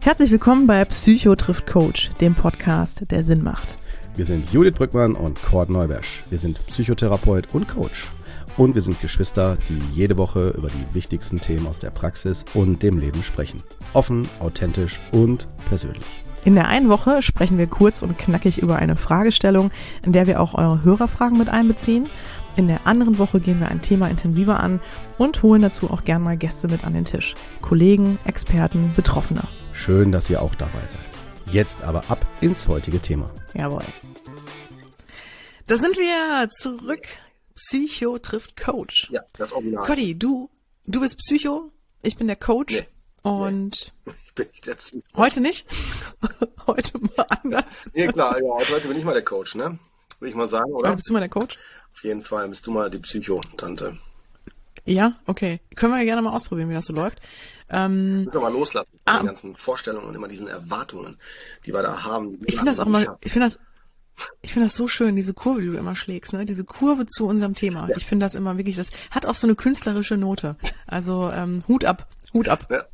[0.00, 3.76] Herzlich willkommen bei Psycho trifft Coach, dem Podcast, der Sinn macht.
[4.14, 6.22] Wir sind Judith Brückmann und Cord Neubersch.
[6.30, 8.06] Wir sind Psychotherapeut und Coach.
[8.58, 12.82] Und wir sind Geschwister, die jede Woche über die wichtigsten Themen aus der Praxis und
[12.82, 13.62] dem Leben sprechen.
[13.94, 16.04] Offen, authentisch und persönlich.
[16.44, 19.70] In der einen Woche sprechen wir kurz und knackig über eine Fragestellung,
[20.04, 22.08] in der wir auch eure Hörerfragen mit einbeziehen.
[22.56, 24.80] In der anderen Woche gehen wir ein Thema intensiver an
[25.18, 27.36] und holen dazu auch gern mal Gäste mit an den Tisch.
[27.62, 29.42] Kollegen, Experten, Betroffene.
[29.72, 31.00] Schön, dass ihr auch dabei seid.
[31.46, 33.30] Jetzt aber ab ins heutige Thema.
[33.54, 33.84] Jawohl.
[35.68, 37.06] Da sind wir zurück.
[37.58, 39.08] Psycho trifft Coach.
[39.10, 39.84] Ja, das Original.
[39.86, 40.48] Cody, du,
[40.86, 41.70] du bist Psycho,
[42.02, 42.72] ich bin der Coach.
[42.74, 42.86] Nee.
[43.22, 43.92] Und
[44.26, 45.04] Ich bin nicht der Psycho.
[45.16, 45.66] heute nicht.
[46.68, 47.88] heute mal anders.
[47.92, 49.78] Nee, klar, ja, heute bin ich mal der Coach, ne?
[50.20, 50.96] Würde ich mal sagen, Oder oder?
[50.96, 51.58] bist du mal der Coach?
[51.92, 53.98] Auf jeden Fall bist du mal die Psycho-Tante.
[54.84, 55.60] Ja, okay.
[55.74, 57.18] Können wir gerne mal ausprobieren, wie das so läuft.
[57.68, 58.88] Ähm, Müssen wir mal loslassen.
[59.04, 59.18] Ah.
[59.20, 61.18] Die ganzen Vorstellungen und immer diesen Erwartungen,
[61.66, 62.38] die wir da haben.
[62.40, 63.58] die ich finde das auch mal, ich finde das,
[64.42, 66.44] ich finde das so schön, diese Kurve, die du immer schlägst, ne?
[66.44, 67.88] Diese Kurve zu unserem Thema.
[67.96, 70.56] Ich finde das immer wirklich, das hat auch so eine künstlerische Note.
[70.86, 72.66] Also ähm, Hut ab, Hut ab.
[72.70, 72.84] Ja.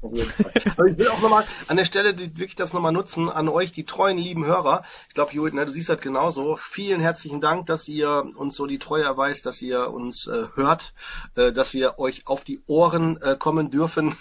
[0.77, 3.72] Aber ich will auch nochmal an der Stelle die, wirklich das nochmal nutzen an euch,
[3.72, 4.84] die treuen, lieben Hörer.
[5.08, 6.56] Ich glaube, Judith, ne, du siehst das genauso.
[6.56, 10.95] Vielen herzlichen Dank, dass ihr uns so die Treue erweist, dass ihr uns äh, hört,
[11.36, 14.14] äh, dass wir euch auf die Ohren äh, kommen dürfen.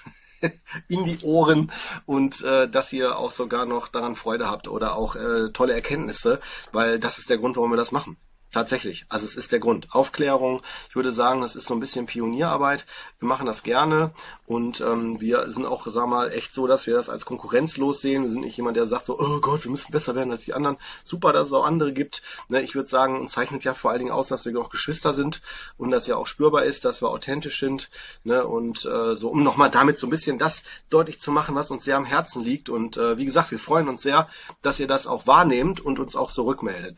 [0.87, 1.71] in die Ohren
[2.05, 6.39] und äh, dass ihr auch sogar noch daran Freude habt oder auch äh, tolle Erkenntnisse,
[6.71, 8.17] weil das ist der Grund, warum wir das machen.
[8.53, 9.07] Tatsächlich.
[9.09, 9.87] Also es ist der Grund.
[9.95, 10.61] Aufklärung.
[10.87, 12.85] Ich würde sagen, das ist so ein bisschen Pionierarbeit.
[13.17, 14.11] Wir machen das gerne
[14.45, 18.23] und ähm, wir sind auch, sag mal, echt so, dass wir das als konkurrenzlos sehen.
[18.23, 20.53] Wir sind nicht jemand, der sagt so, oh Gott, wir müssen besser werden als die
[20.53, 20.77] anderen.
[21.03, 22.21] Super, dass es auch andere gibt.
[22.49, 25.13] Ne, ich würde sagen, uns zeichnet ja vor allen Dingen aus, dass wir auch Geschwister
[25.13, 25.41] sind
[25.77, 27.89] und dass ja auch spürbar ist, dass wir authentisch sind.
[28.23, 30.61] Ne, und äh, so, um nochmal damit so ein bisschen das
[30.91, 32.69] deutlich zu machen, was uns sehr am Herzen liegt.
[32.69, 34.29] Und äh, wie gesagt, wir freuen uns sehr,
[34.61, 36.43] dass ihr das auch wahrnehmt und uns auch so.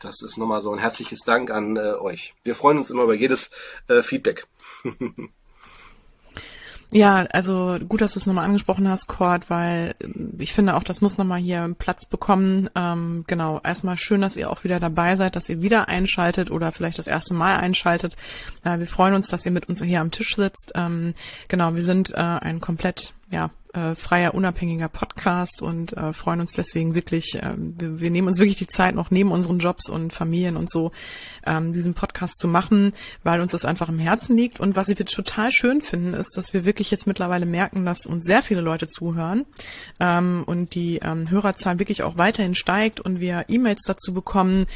[0.00, 2.34] Das ist nochmal so ein herzliches Dank an äh, euch.
[2.44, 3.50] Wir freuen uns immer über jedes
[3.88, 4.46] äh, Feedback.
[6.92, 10.08] Ja, also gut, dass du es nochmal angesprochen hast, Cord, weil äh,
[10.38, 12.70] ich finde auch, das muss nochmal hier Platz bekommen.
[12.76, 16.70] Ähm, genau, erstmal schön, dass ihr auch wieder dabei seid, dass ihr wieder einschaltet oder
[16.72, 18.16] vielleicht das erste Mal einschaltet.
[18.64, 20.72] Äh, wir freuen uns, dass ihr mit uns hier am Tisch sitzt.
[20.76, 21.14] Ähm,
[21.48, 26.52] genau, wir sind äh, ein komplett ja, äh, freier, unabhängiger Podcast und äh, freuen uns
[26.52, 30.12] deswegen wirklich, äh, wir, wir nehmen uns wirklich die Zeit noch neben unseren Jobs und
[30.12, 30.92] Familien und so,
[31.44, 32.92] ähm, diesen Podcast zu machen,
[33.22, 34.60] weil uns das einfach im Herzen liegt.
[34.60, 38.24] Und was wir total schön finden, ist, dass wir wirklich jetzt mittlerweile merken, dass uns
[38.24, 39.44] sehr viele Leute zuhören
[40.00, 44.66] ähm, und die ähm, Hörerzahl wirklich auch weiterhin steigt und wir E-Mails dazu bekommen,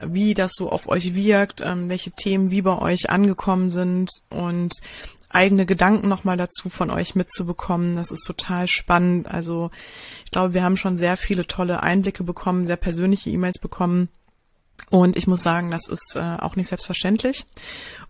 [0.00, 4.74] wie das so auf euch wirkt, ähm, welche Themen wie bei euch angekommen sind und
[5.30, 7.96] eigene Gedanken nochmal dazu von euch mitzubekommen.
[7.96, 9.28] Das ist total spannend.
[9.28, 9.70] Also
[10.24, 14.08] ich glaube, wir haben schon sehr viele tolle Einblicke bekommen, sehr persönliche E-Mails bekommen.
[14.88, 17.46] Und ich muss sagen, das ist äh, auch nicht selbstverständlich.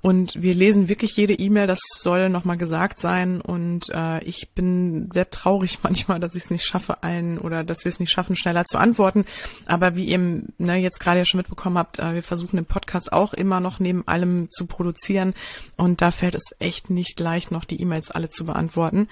[0.02, 3.42] Und wir lesen wirklich jede E-Mail, das soll nochmal gesagt sein.
[3.42, 7.84] Und äh, ich bin sehr traurig manchmal, dass ich es nicht schaffe, allen oder dass
[7.84, 9.26] wir es nicht schaffen, schneller zu antworten.
[9.66, 13.12] Aber wie ihr ne, jetzt gerade ja schon mitbekommen habt, äh, wir versuchen den Podcast
[13.12, 15.34] auch immer noch neben allem zu produzieren.
[15.76, 19.08] Und da fällt es echt nicht leicht, noch die E-Mails alle zu beantworten.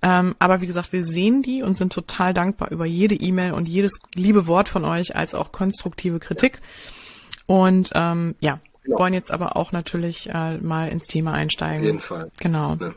[0.00, 3.68] Ähm, aber wie gesagt, wir sehen die und sind total dankbar über jede E-Mail und
[3.68, 6.62] jedes liebe Wort von euch als auch konstruktive Kritik.
[7.46, 8.98] Und ähm, ja, Genau.
[8.98, 11.80] wollen jetzt aber auch natürlich äh, mal ins Thema einsteigen.
[11.80, 12.30] Auf jeden Fall.
[12.40, 12.76] Genau.
[12.76, 12.94] Ne?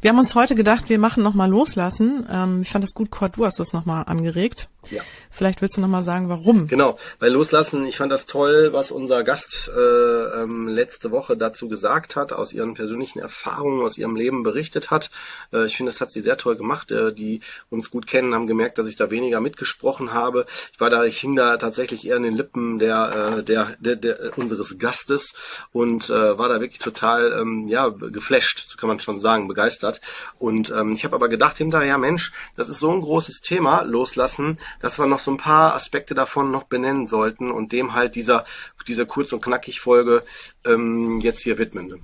[0.00, 2.26] Wir haben uns heute gedacht, wir machen nochmal loslassen.
[2.30, 4.68] Ähm, ich fand das gut, Kurt, du hast das nochmal angeregt.
[4.90, 5.02] Ja.
[5.30, 6.68] Vielleicht willst du nochmal sagen, warum.
[6.68, 11.68] Genau, bei Loslassen, ich fand das toll, was unser Gast äh, ähm, letzte Woche dazu
[11.68, 15.10] gesagt hat, aus ihren persönlichen Erfahrungen, aus ihrem Leben berichtet hat.
[15.52, 16.90] Äh, ich finde, das hat sie sehr toll gemacht.
[16.90, 17.40] Äh, die
[17.70, 20.46] uns gut kennen, haben gemerkt, dass ich da weniger mitgesprochen habe.
[20.72, 23.96] Ich war da, ich hing da tatsächlich eher in den Lippen der, äh, der, der,
[23.96, 25.34] der äh, unseres Gastes
[25.72, 30.00] und äh, war da wirklich total ähm, ja geflasht, so kann man schon sagen, begeistert.
[30.38, 34.58] Und ähm, ich habe aber gedacht hinterher, Mensch, das ist so ein großes Thema, Loslassen,
[34.80, 38.44] dass wir noch so ein paar Aspekte davon noch benennen sollten und dem halt dieser,
[38.86, 40.22] dieser kurz und knackig Folge
[40.64, 42.02] ähm, jetzt hier widmen.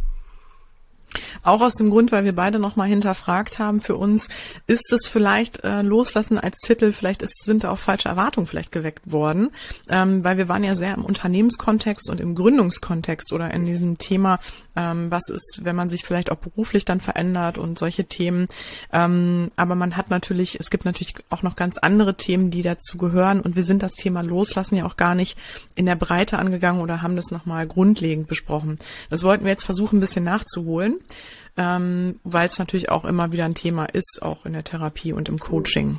[1.43, 4.29] Auch aus dem Grund, weil wir beide nochmal hinterfragt haben für uns,
[4.67, 8.73] ist es vielleicht äh, Loslassen als Titel, vielleicht ist, sind da auch falsche Erwartungen vielleicht
[8.73, 9.51] geweckt worden,
[9.89, 14.39] ähm, weil wir waren ja sehr im Unternehmenskontext und im Gründungskontext oder in diesem Thema
[14.81, 18.49] ähm, was ist, wenn man sich vielleicht auch beruflich dann verändert und solche Themen.
[18.93, 22.97] Ähm, aber man hat natürlich, es gibt natürlich auch noch ganz andere Themen, die dazu
[22.97, 25.37] gehören und wir sind das Thema Loslassen ja auch gar nicht
[25.75, 28.79] in der Breite angegangen oder haben das nochmal grundlegend besprochen.
[29.11, 30.97] Das wollten wir jetzt versuchen, ein bisschen nachzuholen
[31.57, 35.29] ähm, weil es natürlich auch immer wieder ein Thema ist, auch in der Therapie und
[35.29, 35.99] im Coaching.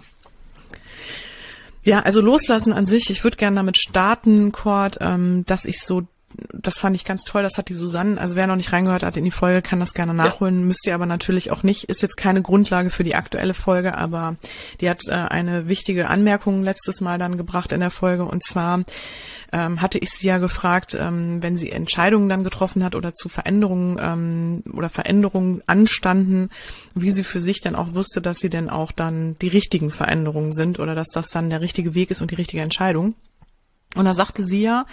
[1.84, 3.10] Ja, also loslassen an sich.
[3.10, 6.04] Ich würde gerne damit starten, Cord, ähm, dass ich so
[6.54, 9.18] das fand ich ganz toll, das hat die Susanne, also wer noch nicht reingehört hat
[9.18, 10.66] in die Folge, kann das gerne nachholen, ja.
[10.66, 14.36] müsst ihr aber natürlich auch nicht, ist jetzt keine Grundlage für die aktuelle Folge, aber
[14.80, 18.83] die hat äh, eine wichtige Anmerkung letztes Mal dann gebracht in der Folge und zwar
[19.51, 23.30] ähm, hatte ich sie ja gefragt, ähm, wenn sie Entscheidungen dann getroffen hat oder zu
[23.30, 26.50] Veränderungen ähm, oder Veränderungen anstanden,
[26.95, 30.54] wie sie für sich dann auch wusste, dass sie denn auch dann die richtigen Veränderungen
[30.54, 33.16] sind oder dass das dann der richtige Weg ist und die richtige Entscheidung.
[33.96, 34.86] Und da sagte sie ja,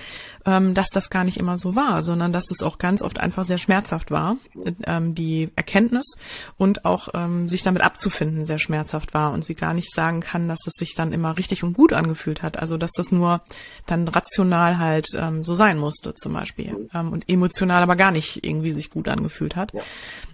[0.45, 3.45] ähm, dass das gar nicht immer so war, sondern dass es auch ganz oft einfach
[3.45, 4.37] sehr schmerzhaft war,
[4.85, 6.17] ähm, die Erkenntnis
[6.57, 10.49] und auch ähm, sich damit abzufinden sehr schmerzhaft war und sie gar nicht sagen kann,
[10.49, 12.59] dass es sich dann immer richtig und gut angefühlt hat.
[12.59, 13.41] Also dass das nur
[13.87, 18.91] dann rational halt so sein musste zum Beispiel und emotional aber gar nicht irgendwie sich
[18.91, 19.73] gut angefühlt hat.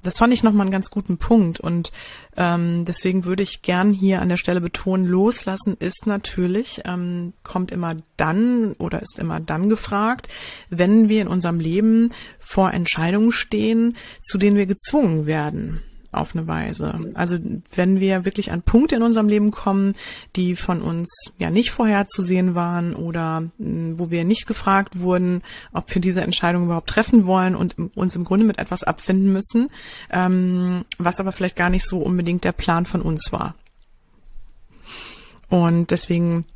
[0.02, 1.92] Das fand ich nochmal einen ganz guten Punkt und
[2.36, 7.70] ähm, deswegen würde ich gern hier an der Stelle betonen, loslassen ist natürlich, ähm, kommt
[7.70, 10.28] immer dann oder ist immer dann gefragt,
[10.70, 15.82] wenn wir in unserem Leben vor Entscheidungen stehen, zu denen wir gezwungen werden
[16.14, 17.12] auf eine Weise.
[17.14, 17.38] Also
[17.74, 19.94] wenn wir wirklich an Punkte in unserem Leben kommen,
[20.36, 21.08] die von uns
[21.38, 26.22] ja nicht vorherzusehen waren oder mh, hm, wo wir nicht gefragt wurden, ob wir diese
[26.22, 29.68] Entscheidung überhaupt treffen wollen und uns im Grunde mit etwas abfinden müssen,
[30.10, 33.54] ähm, was aber vielleicht gar nicht so unbedingt der Plan von uns war.
[35.48, 36.46] Und deswegen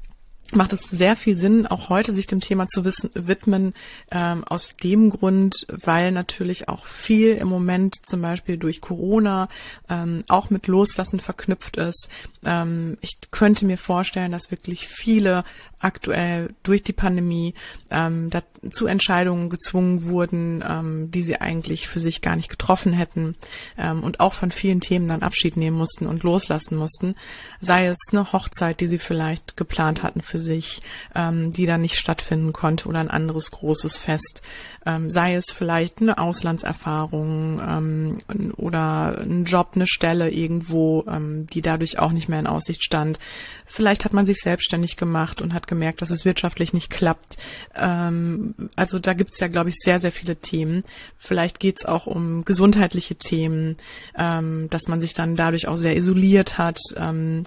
[0.53, 3.75] macht es sehr viel Sinn, auch heute sich dem Thema zu wissen, widmen,
[4.11, 9.49] ähm, aus dem Grund, weil natürlich auch viel im Moment zum Beispiel durch Corona
[9.91, 12.09] ähm, auch mit Loslassen verknüpft ist.
[12.45, 15.45] Ähm, ich könnte mir vorstellen, dass wirklich viele
[15.81, 17.55] aktuell durch die Pandemie
[17.91, 18.31] ähm,
[18.71, 23.37] zu Entscheidungen gezwungen wurden, ähm, die sie eigentlich für sich gar nicht getroffen hätten
[23.77, 27.15] ähm, und auch von vielen Themen dann Abschied nehmen mussten und loslassen mussten.
[27.61, 30.83] Sei es eine Hochzeit, die sie vielleicht geplant hatten für sich,
[31.15, 34.43] ähm, die dann nicht stattfinden konnte oder ein anderes großes Fest.
[34.89, 38.19] Ähm, sei es vielleicht eine Auslandserfahrung ähm,
[38.57, 43.19] oder ein Job, eine Stelle irgendwo, ähm, die dadurch auch nicht mehr in Aussicht stand.
[43.67, 47.37] Vielleicht hat man sich selbstständig gemacht und hat gemerkt, dass es wirtschaftlich nicht klappt.
[47.77, 50.85] Ähm, also da gibt's ja, glaube ich, sehr, sehr viele Themen.
[51.19, 53.77] Vielleicht geht's auch um gesundheitliche Themen,
[54.17, 57.45] ähm, dass man sich dann dadurch auch sehr isoliert hat, ähm,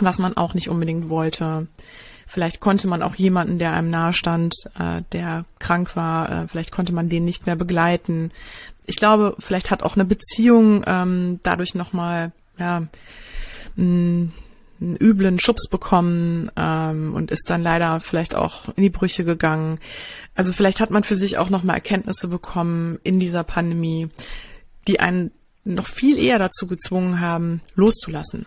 [0.00, 1.68] was man auch nicht unbedingt wollte.
[2.32, 6.70] Vielleicht konnte man auch jemanden, der einem nahe stand, äh, der krank war, äh, vielleicht
[6.70, 8.30] konnte man den nicht mehr begleiten.
[8.86, 12.86] Ich glaube, vielleicht hat auch eine Beziehung ähm, dadurch nochmal, ja,
[13.74, 14.28] mh,
[14.80, 19.80] einen üblen Schubs bekommen ähm, und ist dann leider vielleicht auch in die Brüche gegangen.
[20.36, 24.08] Also vielleicht hat man für sich auch nochmal Erkenntnisse bekommen in dieser Pandemie,
[24.86, 25.32] die einen
[25.64, 28.46] noch viel eher dazu gezwungen haben, loszulassen.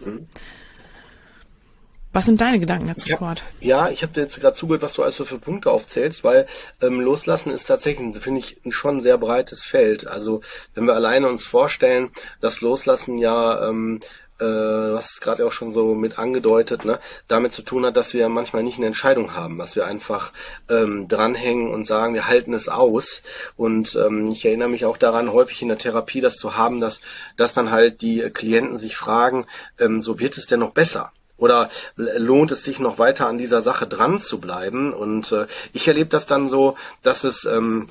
[2.14, 3.42] Was sind deine Gedanken dazu, ja, Kurt?
[3.60, 6.46] Ja, ich habe dir jetzt gerade zugehört, was du also für Punkte aufzählst, weil
[6.80, 10.06] ähm, Loslassen ist tatsächlich, finde ich, ein schon sehr breites Feld.
[10.06, 10.42] Also
[10.76, 14.00] wenn wir alleine uns vorstellen, dass Loslassen ja ähm,
[14.40, 17.98] äh, du hast es gerade auch schon so mit angedeutet, ne, damit zu tun hat,
[17.98, 20.34] dass wir manchmal nicht eine Entscheidung haben, dass wir einfach
[20.70, 23.24] ähm, dranhängen und sagen, wir halten es aus.
[23.58, 27.02] Und ähm, ich erinnere mich auch daran, häufig in der Therapie das zu haben, dass,
[27.38, 29.46] dass dann halt die Klienten sich fragen,
[29.80, 31.12] ähm, so wird es denn noch besser?
[31.38, 34.94] Oder lohnt es sich noch weiter an dieser Sache dran zu bleiben?
[34.94, 37.90] Und äh, ich erlebe das dann so, dass es ähm,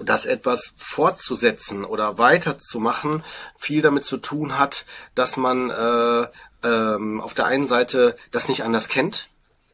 [0.00, 3.22] dass etwas fortzusetzen oder weiterzumachen
[3.56, 6.26] viel damit zu tun hat, dass man äh,
[6.64, 9.28] ähm, auf der einen Seite das nicht anders kennt,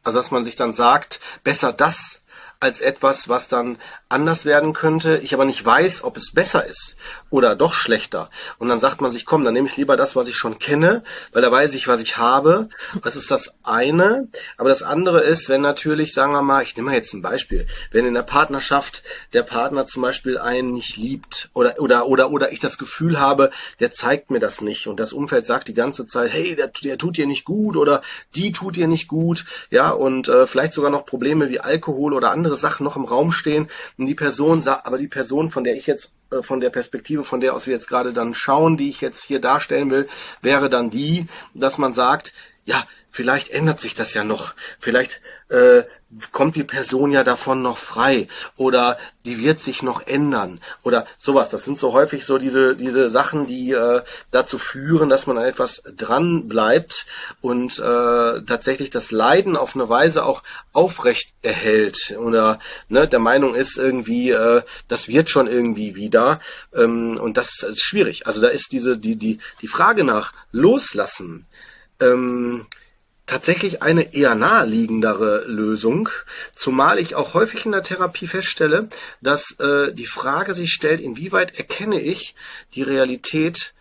[0.05, 2.21] also dass man sich dann sagt, besser das
[2.59, 3.79] als etwas, was dann
[4.11, 6.97] anders werden könnte, ich aber nicht weiß, ob es besser ist
[7.31, 8.29] oder doch schlechter.
[8.59, 11.05] Und dann sagt man sich, komm, dann nehme ich lieber das, was ich schon kenne,
[11.33, 12.69] weil da weiß ich, was ich habe.
[13.03, 14.29] Das ist das eine.
[14.57, 17.67] Aber das andere ist, wenn natürlich, sagen wir mal, ich nehme mal jetzt ein Beispiel,
[17.93, 22.51] wenn in der Partnerschaft der Partner zum Beispiel einen nicht liebt oder, oder, oder, oder
[22.53, 26.07] ich das Gefühl habe, der zeigt mir das nicht und das Umfeld sagt die ganze
[26.07, 28.03] Zeit, hey, der, der tut dir nicht gut oder
[28.35, 32.33] die tut dir nicht gut, ja, und äh, vielleicht sogar noch Probleme wie Alkohol oder
[32.33, 33.69] andere Sachen noch im Raum stehen
[34.01, 37.41] und die Person aber die Person, von der ich jetzt, äh, von der Perspektive, von
[37.41, 40.09] der aus wir jetzt gerade dann schauen, die ich jetzt hier darstellen will,
[40.41, 42.33] wäre dann die, dass man sagt,
[42.71, 44.55] ja, vielleicht ändert sich das ja noch.
[44.79, 45.83] Vielleicht äh,
[46.31, 51.49] kommt die Person ja davon noch frei oder die wird sich noch ändern oder sowas.
[51.49, 55.47] Das sind so häufig so diese diese Sachen, die äh, dazu führen, dass man an
[55.47, 57.07] etwas dran bleibt
[57.41, 63.57] und äh, tatsächlich das Leiden auf eine Weise auch aufrecht erhält oder ne, der Meinung
[63.57, 66.39] ist irgendwie, äh, das wird schon irgendwie wieder
[66.73, 68.29] ähm, und das ist schwierig.
[68.29, 71.47] Also da ist diese die die die Frage nach Loslassen.
[72.01, 72.67] Ähm,
[73.31, 76.09] tatsächlich eine eher naheliegendere Lösung,
[76.53, 78.89] zumal ich auch häufig in der Therapie feststelle,
[79.21, 82.35] dass äh, die Frage sich stellt, inwieweit erkenne ich
[82.75, 83.73] die Realität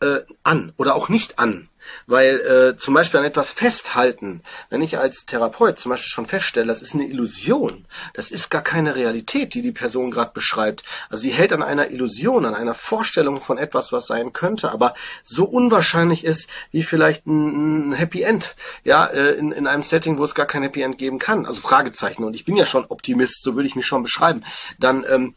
[0.00, 1.70] äh, an oder auch nicht an.
[2.06, 6.66] Weil äh, zum Beispiel an etwas festhalten, wenn ich als Therapeut zum Beispiel schon feststelle,
[6.66, 10.84] das ist eine Illusion, das ist gar keine Realität, die die Person gerade beschreibt.
[11.10, 14.94] Also sie hält an einer Illusion, an einer Vorstellung von etwas, was sein könnte, aber
[15.22, 20.18] so unwahrscheinlich ist wie vielleicht ein, ein Happy End, ja, äh, in, in einem Setting,
[20.18, 21.46] wo es gar kein Happy End geben kann.
[21.46, 22.24] Also Fragezeichen.
[22.24, 24.44] Und ich bin ja schon Optimist, so würde ich mich schon beschreiben.
[24.78, 25.34] Dann ähm,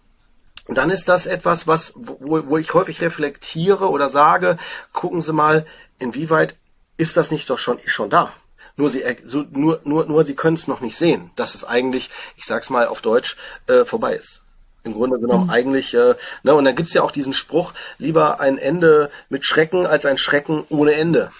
[0.67, 4.57] dann ist das etwas, was, wo, wo ich häufig reflektiere oder sage,
[4.93, 5.65] gucken Sie mal,
[6.01, 6.57] inwieweit
[6.97, 8.33] ist das nicht doch schon, schon da?
[8.77, 9.03] Nur sie,
[9.51, 12.87] nur, nur, nur sie können es noch nicht sehen, dass es eigentlich, ich sag's mal
[12.87, 14.43] auf Deutsch, äh, vorbei ist.
[14.83, 15.49] Im Grunde genommen mhm.
[15.51, 19.85] eigentlich, äh, ne, und dann gibt's ja auch diesen Spruch, lieber ein Ende mit Schrecken
[19.85, 21.31] als ein Schrecken ohne Ende.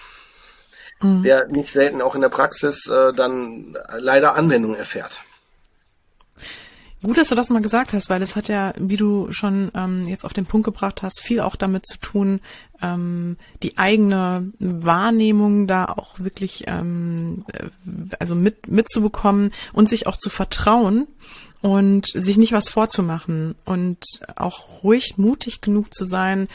[1.00, 1.22] Mhm.
[1.22, 5.20] Der nicht selten auch in der Praxis äh, dann leider Anwendung erfährt.
[7.02, 10.06] Gut, dass du das mal gesagt hast, weil es hat ja, wie du schon ähm,
[10.06, 12.40] jetzt auf den Punkt gebracht hast, viel auch damit zu tun,
[12.82, 17.68] ähm, die eigene Wahrnehmung da auch wirklich ähm, äh,
[18.18, 21.06] also mit mitzubekommen und sich auch zu vertrauen
[21.60, 24.04] und sich nicht was vorzumachen und
[24.36, 26.48] auch ruhig mutig genug zu sein,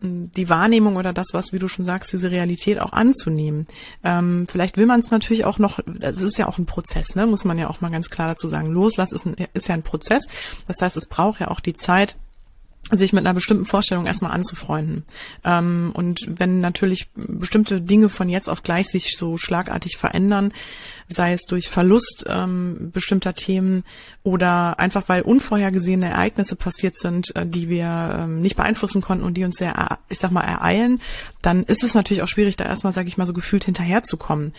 [0.00, 3.66] die Wahrnehmung oder das, was, wie du schon sagst, diese Realität auch anzunehmen.
[4.04, 7.26] Ähm, vielleicht will man es natürlich auch noch, es ist ja auch ein Prozess, ne?
[7.26, 8.72] muss man ja auch mal ganz klar dazu sagen.
[8.72, 10.24] Loslass ist, ist ja ein Prozess.
[10.66, 12.16] Das heißt, es braucht ja auch die Zeit,
[12.92, 15.04] sich mit einer bestimmten Vorstellung erstmal anzufreunden.
[15.44, 20.52] Ähm, und wenn natürlich bestimmte Dinge von jetzt auf gleich sich so schlagartig verändern,
[21.08, 23.84] sei es durch Verlust ähm, bestimmter Themen
[24.22, 29.34] oder einfach weil unvorhergesehene Ereignisse passiert sind, äh, die wir ähm, nicht beeinflussen konnten und
[29.34, 31.00] die uns sehr, ich sag mal, ereilen,
[31.42, 34.52] dann ist es natürlich auch schwierig, da erstmal, sage ich mal, so gefühlt hinterherzukommen.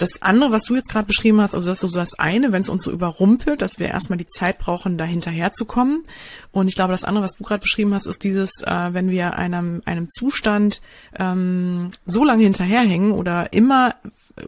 [0.00, 2.62] Das andere, was du jetzt gerade beschrieben hast, also das ist so das eine, wenn
[2.62, 6.04] es uns so überrumpelt, dass wir erstmal die Zeit brauchen, da hinterherzukommen.
[6.52, 9.36] Und ich glaube, das andere, was du gerade beschrieben hast, ist dieses, äh, wenn wir
[9.36, 10.80] einem, einem Zustand
[11.18, 13.94] ähm, so lange hinterherhängen oder immer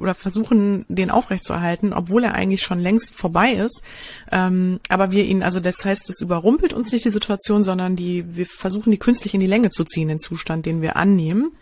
[0.00, 3.82] oder versuchen, den aufrechtzuerhalten, obwohl er eigentlich schon längst vorbei ist.
[4.30, 8.24] Ähm, aber wir ihn, also das heißt, es überrumpelt uns nicht die Situation, sondern die,
[8.34, 11.52] wir versuchen, die künstlich in die Länge zu ziehen, den Zustand, den wir annehmen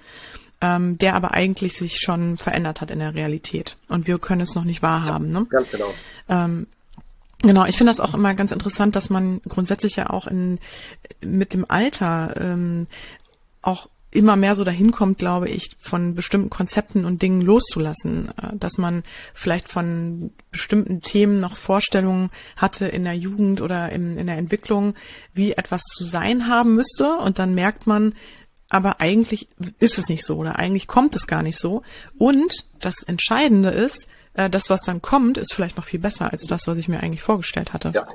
[0.60, 3.76] ähm, der aber eigentlich sich schon verändert hat in der Realität.
[3.88, 5.32] Und wir können es noch nicht wahrhaben.
[5.32, 5.46] Ja, ne?
[5.50, 5.94] Ganz genau.
[6.28, 6.66] Ähm,
[7.42, 10.58] Genau, ich finde das auch immer ganz interessant, dass man grundsätzlich ja auch in
[11.22, 12.86] mit dem Alter ähm,
[13.62, 18.56] auch immer mehr so dahin kommt, glaube ich, von bestimmten Konzepten und Dingen loszulassen, äh,
[18.56, 24.26] dass man vielleicht von bestimmten Themen noch Vorstellungen hatte in der Jugend oder in, in
[24.26, 24.94] der Entwicklung,
[25.32, 28.14] wie etwas zu sein haben müsste und dann merkt man,
[28.70, 29.48] aber eigentlich
[29.80, 31.82] ist es nicht so oder eigentlich kommt es gar nicht so.
[32.16, 36.46] Und das Entscheidende ist, äh, das, was dann kommt, ist vielleicht noch viel besser als
[36.46, 37.90] das, was ich mir eigentlich vorgestellt hatte.
[37.92, 38.06] Ja.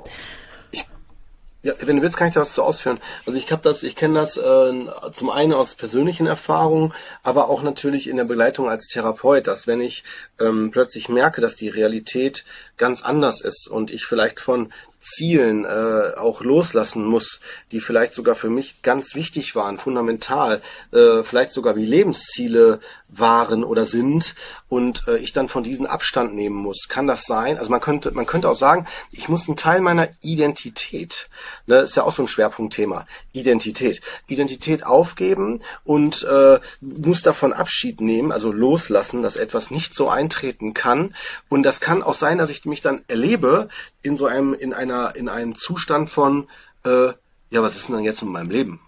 [1.62, 2.98] ja, wenn du willst, kann ich da was zu ausführen.
[3.26, 4.72] Also ich habe das, ich kenne das äh,
[5.12, 9.82] zum einen aus persönlichen Erfahrungen, aber auch natürlich in der Begleitung als Therapeut, dass wenn
[9.82, 10.04] ich
[10.40, 12.46] ähm, plötzlich merke, dass die Realität
[12.78, 17.40] ganz anders ist und ich vielleicht von Zielen äh, auch loslassen muss,
[17.72, 20.60] die vielleicht sogar für mich ganz wichtig waren, fundamental,
[20.92, 24.34] äh, vielleicht sogar wie Lebensziele waren oder sind
[24.68, 26.86] und äh, ich dann von diesen Abstand nehmen muss.
[26.88, 27.56] Kann das sein?
[27.56, 31.28] Also man könnte, man könnte auch sagen, ich muss einen Teil meiner Identität,
[31.66, 38.00] ne, ist ja auch so ein Schwerpunktthema, Identität, Identität aufgeben und äh, muss davon Abschied
[38.00, 41.14] nehmen, also loslassen, dass etwas nicht so eintreten kann.
[41.48, 43.68] Und das kann auch sein, dass ich mich dann erlebe
[44.06, 46.48] in so einem, in einer, in einem Zustand von,
[46.84, 47.08] äh,
[47.50, 48.80] ja, was ist denn jetzt mit meinem Leben?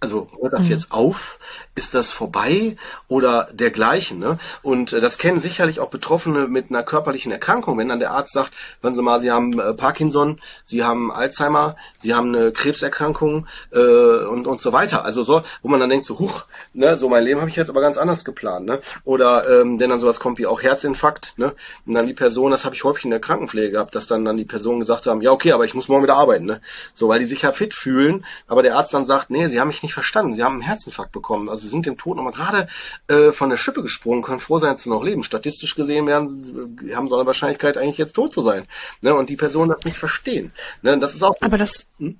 [0.00, 0.70] Also hört das mhm.
[0.70, 1.38] jetzt auf?
[1.78, 4.18] Ist das vorbei oder dergleichen?
[4.18, 4.38] Ne?
[4.62, 8.32] Und äh, das kennen sicherlich auch Betroffene mit einer körperlichen Erkrankung, wenn dann der Arzt
[8.32, 13.46] sagt, hören Sie mal, Sie haben äh, Parkinson, Sie haben Alzheimer, Sie haben eine Krebserkrankung
[13.70, 15.04] äh, und und so weiter.
[15.04, 17.70] Also so, wo man dann denkt, so huch, ne, so mein Leben habe ich jetzt
[17.70, 18.66] aber ganz anders geplant.
[18.66, 18.80] Ne?
[19.04, 21.54] Oder ähm, wenn dann sowas kommt wie auch Herzinfarkt, ne?
[21.86, 24.36] Und dann die Person, das habe ich häufig in der Krankenpflege gehabt, dass dann dann
[24.36, 26.60] die Personen gesagt haben, ja okay, aber ich muss morgen wieder arbeiten, ne?
[26.92, 29.68] So, weil die sich ja fit fühlen, aber der Arzt dann sagt, nee, Sie haben
[29.68, 30.34] mich nicht nicht verstanden.
[30.34, 31.48] Sie haben einen Herzinfarkt bekommen.
[31.48, 32.68] Also sie sind dem Tod nochmal gerade
[33.08, 35.22] äh, von der Schippe gesprungen, können froh sein, dass sie noch leben.
[35.22, 38.66] Statistisch gesehen werden, haben so eine Wahrscheinlichkeit, eigentlich jetzt tot zu sein.
[39.00, 39.14] Ne?
[39.14, 40.52] Und die Person das nicht verstehen.
[40.82, 40.98] Ne?
[40.98, 41.34] Das ist auch.
[41.40, 41.86] Aber das.
[41.98, 42.18] Hm?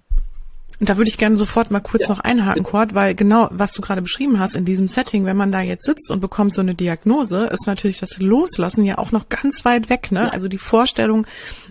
[0.80, 2.14] Und da würde ich gerne sofort mal kurz ja.
[2.14, 5.50] noch einhaken, Kurt, weil genau, was du gerade beschrieben hast in diesem Setting, wenn man
[5.50, 9.28] da jetzt sitzt und bekommt so eine Diagnose, ist natürlich das Loslassen ja auch noch
[9.28, 10.24] ganz weit weg, ne?
[10.24, 10.28] Ja.
[10.28, 11.26] Also die Vorstellung,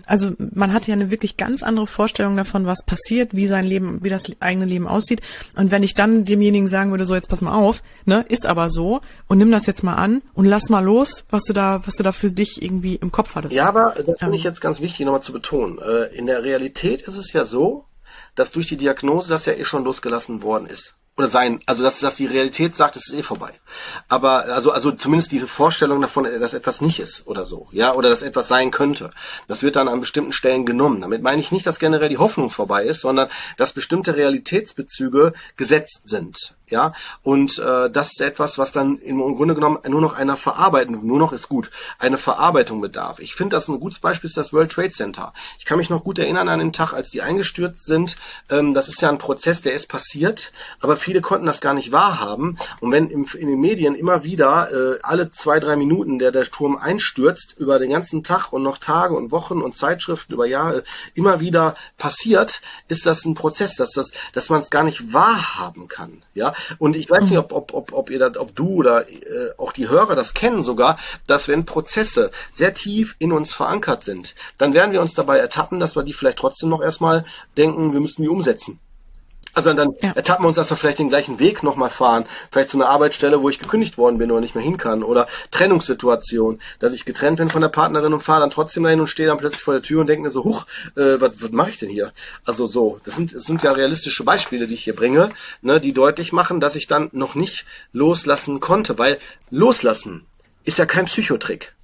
[0.06, 4.02] also man hat ja eine wirklich ganz andere Vorstellung davon, was passiert, wie sein Leben,
[4.02, 5.22] wie das eigene Leben aussieht.
[5.56, 8.68] Und wenn ich dann demjenigen sagen würde, so jetzt pass mal auf, ne, ist aber
[8.68, 11.94] so und nimm das jetzt mal an und lass mal los, was du da, was
[11.94, 13.54] du da für dich irgendwie im Kopf hattest.
[13.54, 15.78] Ja, aber das finde ich jetzt ganz wichtig nochmal zu betonen.
[15.78, 17.84] Äh, in der Realität ist es ja so,
[18.38, 20.94] dass durch die Diagnose das ja eh schon losgelassen worden ist.
[21.16, 23.52] Oder sein, also dass, dass die Realität sagt, es ist eh vorbei.
[24.06, 28.08] Aber also, also zumindest diese Vorstellung davon, dass etwas nicht ist oder so, ja, oder
[28.08, 29.10] dass etwas sein könnte.
[29.48, 31.00] Das wird dann an bestimmten Stellen genommen.
[31.00, 36.08] Damit meine ich nicht, dass generell die Hoffnung vorbei ist, sondern dass bestimmte Realitätsbezüge gesetzt
[36.08, 36.54] sind.
[36.70, 41.06] Ja, und äh, das ist etwas, was dann im Grunde genommen nur noch einer Verarbeitung,
[41.06, 43.20] nur noch ist gut, eine Verarbeitung bedarf.
[43.20, 45.32] Ich finde, das ein gutes Beispiel ist das World Trade Center.
[45.58, 48.16] Ich kann mich noch gut erinnern an den Tag, als die eingestürzt sind.
[48.50, 51.92] Ähm, das ist ja ein Prozess, der ist passiert, aber viele konnten das gar nicht
[51.92, 52.58] wahrhaben.
[52.80, 56.44] Und wenn im, in den Medien immer wieder äh, alle zwei, drei Minuten der, der
[56.44, 60.84] Turm einstürzt, über den ganzen Tag und noch Tage und Wochen und Zeitschriften über Jahre
[61.14, 65.88] immer wieder passiert, ist das ein Prozess, dass, das, dass man es gar nicht wahrhaben
[65.88, 66.22] kann.
[66.34, 69.50] Ja, und ich weiß nicht, ob, ob, ob, ob ihr das, ob du oder äh,
[69.56, 74.34] auch die Hörer das kennen sogar, dass wenn Prozesse sehr tief in uns verankert sind,
[74.58, 77.24] dann werden wir uns dabei ertappen, dass wir die vielleicht trotzdem noch erstmal
[77.56, 78.80] denken, wir müssten die umsetzen.
[79.58, 80.12] Also dann ja.
[80.12, 82.26] ertappen wir uns, dass wir vielleicht den gleichen Weg nochmal fahren.
[82.52, 85.02] Vielleicht zu einer Arbeitsstelle, wo ich gekündigt worden bin oder nicht mehr hin kann.
[85.02, 89.08] Oder Trennungssituation, dass ich getrennt bin von der Partnerin und fahre dann trotzdem dahin und
[89.08, 90.64] stehe dann plötzlich vor der Tür und denke mir so, huch,
[90.96, 92.12] äh, was, was mache ich denn hier?
[92.44, 95.92] Also so, das sind, das sind ja realistische Beispiele, die ich hier bringe, ne, die
[95.92, 98.96] deutlich machen, dass ich dann noch nicht loslassen konnte.
[98.96, 99.18] Weil
[99.50, 100.24] loslassen
[100.62, 101.74] ist ja kein Psychotrick.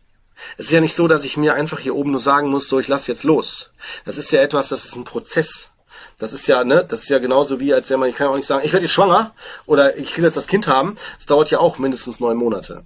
[0.59, 2.79] Es ist ja nicht so, dass ich mir einfach hier oben nur sagen muss, so
[2.79, 3.71] ich lasse jetzt los.
[4.05, 5.71] Das ist ja etwas, das ist ein Prozess.
[6.19, 8.37] Das ist ja, ne, das ist ja genauso wie, als wenn man, ich kann auch
[8.37, 9.33] nicht sagen, ich werde jetzt schwanger
[9.67, 10.97] oder ich will jetzt das Kind haben.
[11.17, 12.83] Das dauert ja auch mindestens neun Monate.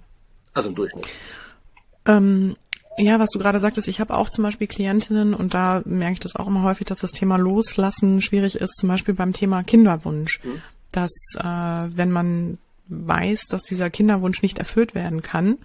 [0.53, 1.05] Also im Durchschnitt.
[2.05, 2.55] Ähm,
[2.97, 6.19] ja, was du gerade sagtest, ich habe auch zum Beispiel Klientinnen und da merke ich
[6.19, 10.43] das auch immer häufig, dass das Thema Loslassen schwierig ist, zum Beispiel beim Thema Kinderwunsch.
[10.43, 10.61] Mhm.
[10.91, 12.57] Dass äh, wenn man
[12.89, 15.59] weiß, dass dieser Kinderwunsch nicht erfüllt werden kann,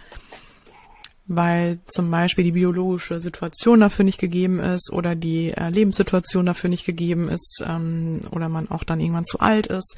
[1.27, 6.69] weil zum Beispiel die biologische Situation dafür nicht gegeben ist oder die äh, Lebenssituation dafür
[6.69, 9.97] nicht gegeben ist ähm, oder man auch dann irgendwann zu alt ist,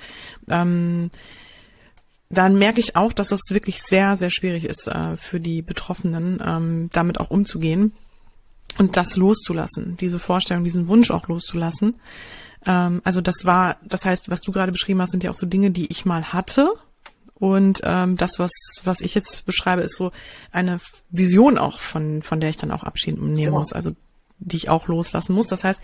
[0.48, 1.10] ähm,
[2.28, 6.42] dann merke ich auch, dass es wirklich sehr, sehr schwierig ist äh, für die Betroffenen,
[6.44, 7.92] ähm, damit auch umzugehen
[8.78, 11.96] und das loszulassen, diese Vorstellung, diesen Wunsch auch loszulassen.
[12.66, 15.46] Ähm, also das war, das heißt, was du gerade beschrieben hast, sind ja auch so
[15.46, 16.72] Dinge, die ich mal hatte,
[17.38, 18.50] und ähm, das, was,
[18.84, 20.10] was ich jetzt beschreibe, ist so
[20.52, 23.58] eine Vision auch, von, von der ich dann auch Abschied nehmen genau.
[23.58, 23.92] muss, also
[24.38, 25.46] die ich auch loslassen muss.
[25.46, 25.80] Das heißt,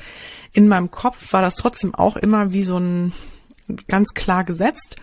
[0.53, 3.13] in meinem Kopf war das trotzdem auch immer wie so ein
[3.89, 4.97] ganz klar gesetzt.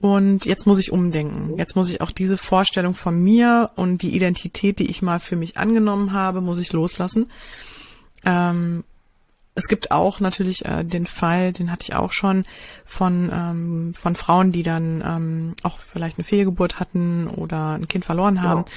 [0.00, 1.58] Und jetzt muss ich umdenken.
[1.58, 5.34] Jetzt muss ich auch diese Vorstellung von mir und die Identität, die ich mal für
[5.34, 7.30] mich angenommen habe, muss ich loslassen.
[8.24, 8.84] Ähm,
[9.58, 12.44] es gibt auch natürlich äh, den Fall, den hatte ich auch schon
[12.84, 18.04] von ähm, von Frauen, die dann ähm, auch vielleicht eine Fehlgeburt hatten oder ein Kind
[18.04, 18.64] verloren haben.
[18.64, 18.76] Genau.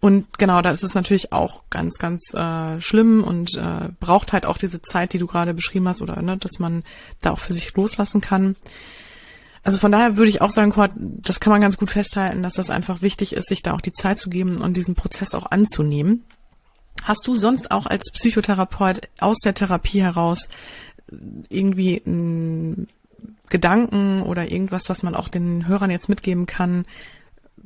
[0.00, 4.44] Und genau, da ist es natürlich auch ganz, ganz äh, schlimm und äh, braucht halt
[4.44, 6.84] auch diese Zeit, die du gerade beschrieben hast, oder ne, dass man
[7.22, 8.54] da auch für sich loslassen kann.
[9.64, 12.54] Also von daher würde ich auch sagen, Kurt, das kann man ganz gut festhalten, dass
[12.54, 15.50] das einfach wichtig ist, sich da auch die Zeit zu geben und diesen Prozess auch
[15.50, 16.22] anzunehmen.
[17.06, 20.48] Hast du sonst auch als Psychotherapeut aus der Therapie heraus
[21.48, 22.88] irgendwie einen
[23.48, 26.84] Gedanken oder irgendwas, was man auch den Hörern jetzt mitgeben kann,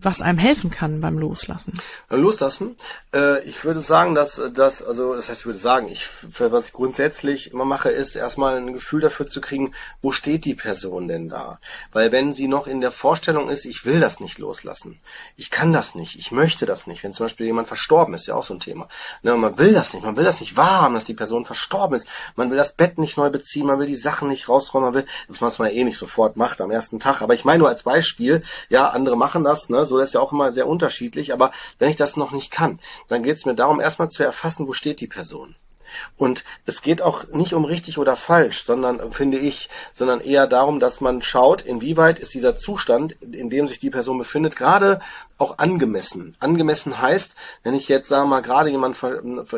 [0.03, 1.73] was einem helfen kann beim Loslassen?
[2.09, 2.77] Loslassen?
[3.15, 6.09] Äh, ich würde sagen, dass das, also das heißt, ich würde sagen, ich,
[6.39, 10.55] was ich grundsätzlich immer mache, ist erstmal ein Gefühl dafür zu kriegen, wo steht die
[10.55, 11.59] Person denn da?
[11.93, 15.01] Weil wenn sie noch in der Vorstellung ist, ich will das nicht loslassen,
[15.37, 18.35] ich kann das nicht, ich möchte das nicht, wenn zum Beispiel jemand verstorben ist, ja
[18.35, 18.89] auch so ein Thema.
[19.23, 22.09] Ne, man will das nicht, man will das nicht wahrhaben, dass die Person verstorben ist,
[22.37, 25.07] man will das Bett nicht neu beziehen, man will die Sachen nicht rausräumen, man will,
[25.29, 27.23] was man eh nicht sofort macht am ersten Tag.
[27.23, 30.21] Aber ich meine nur als Beispiel, ja, andere machen das, ne, so das ist ja
[30.21, 33.55] auch immer sehr unterschiedlich, aber wenn ich das noch nicht kann, dann geht es mir
[33.55, 35.55] darum, erstmal zu erfassen, wo steht die Person.
[36.17, 40.81] Und es geht auch nicht um richtig oder falsch, sondern finde ich, sondern eher darum,
[40.81, 45.01] dass man schaut, inwieweit ist dieser Zustand, in dem sich die Person befindet, gerade
[45.41, 46.37] auch angemessen.
[46.39, 48.97] Angemessen heißt, wenn ich jetzt sagen wir mal gerade jemand,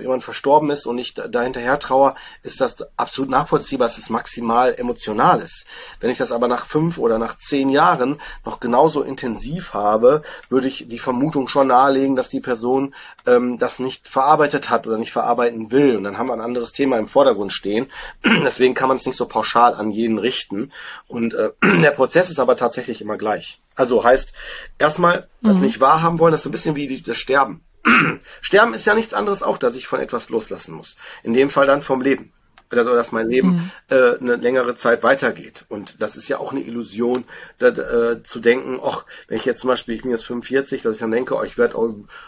[0.00, 4.74] jemand verstorben ist und ich da hinterher trauer, ist das absolut nachvollziehbar, es ist maximal
[4.74, 5.66] emotionales.
[6.00, 10.68] Wenn ich das aber nach fünf oder nach zehn Jahren noch genauso intensiv habe, würde
[10.68, 12.94] ich die Vermutung schon nahelegen, dass die Person
[13.26, 15.96] ähm, das nicht verarbeitet hat oder nicht verarbeiten will.
[15.96, 17.90] Und dann haben wir ein anderes Thema im Vordergrund stehen.
[18.24, 20.70] Deswegen kann man es nicht so pauschal an jeden richten.
[21.08, 21.50] Und äh,
[21.82, 23.60] der Prozess ist aber tatsächlich immer gleich.
[23.74, 24.32] Also heißt,
[24.78, 25.64] erstmal das mhm.
[25.64, 27.64] nicht wahrhaben wollen, das ist so ein bisschen wie das Sterben.
[28.40, 30.96] Sterben ist ja nichts anderes auch, dass ich von etwas loslassen muss.
[31.22, 32.32] In dem Fall dann vom Leben
[32.78, 33.70] also dass mein Leben mhm.
[33.90, 35.64] äh, eine längere Zeit weitergeht.
[35.68, 37.24] Und das ist ja auch eine Illusion,
[37.58, 40.94] da, äh, zu denken, ach, wenn ich jetzt zum Beispiel, ich bin jetzt 45, dass
[40.94, 41.76] ich dann denke, oh, ich werde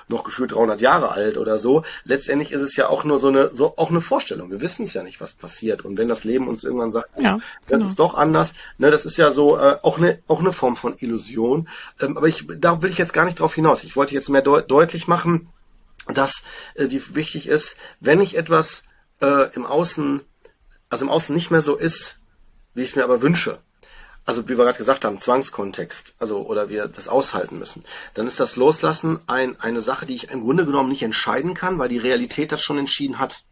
[0.08, 1.82] noch gefühlt 300 Jahre alt oder so.
[2.04, 4.50] Letztendlich ist es ja auch nur so eine, so auch eine Vorstellung.
[4.50, 5.84] Wir wissen es ja nicht, was passiert.
[5.84, 7.86] Und wenn das Leben uns irgendwann sagt, ja, das genau.
[7.86, 10.94] ist doch anders, ne, das ist ja so äh, auch eine auch eine Form von
[10.98, 11.68] Illusion.
[12.00, 13.84] Ähm, aber ich, da will ich jetzt gar nicht drauf hinaus.
[13.84, 15.48] Ich wollte jetzt mehr deut deutlich machen,
[16.12, 16.42] dass
[16.74, 18.84] äh, die wichtig ist, wenn ich etwas
[19.20, 20.22] äh, im Außen
[20.88, 22.18] also im Außen nicht mehr so ist,
[22.74, 23.58] wie ich es mir aber wünsche,
[24.26, 28.40] also wie wir gerade gesagt haben, Zwangskontext, also oder wir das aushalten müssen, dann ist
[28.40, 31.98] das Loslassen ein, eine Sache, die ich im Grunde genommen nicht entscheiden kann, weil die
[31.98, 33.42] Realität das schon entschieden hat.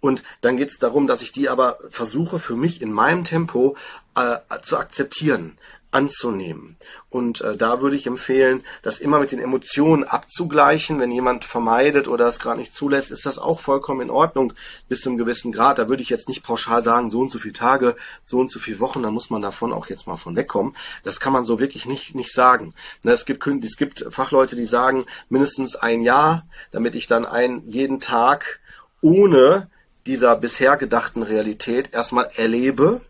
[0.00, 3.76] Und dann geht es darum, dass ich die aber versuche für mich in meinem Tempo
[4.14, 5.58] äh, zu akzeptieren
[5.90, 6.76] anzunehmen.
[7.08, 11.00] Und äh, da würde ich empfehlen, das immer mit den Emotionen abzugleichen.
[11.00, 14.52] Wenn jemand vermeidet oder es gerade nicht zulässt, ist das auch vollkommen in Ordnung
[14.88, 15.78] bis zu einem gewissen Grad.
[15.78, 18.58] Da würde ich jetzt nicht pauschal sagen, so und so viele Tage, so und so
[18.58, 20.76] viele Wochen, da muss man davon auch jetzt mal von wegkommen.
[21.04, 22.74] Das kann man so wirklich nicht, nicht sagen.
[23.02, 27.68] Ne, es, gibt, es gibt Fachleute, die sagen, mindestens ein Jahr, damit ich dann einen
[27.68, 28.60] jeden Tag
[29.00, 29.70] ohne
[30.06, 33.00] dieser bisher gedachten Realität erstmal erlebe,